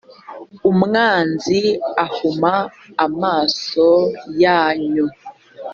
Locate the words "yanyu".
4.43-5.07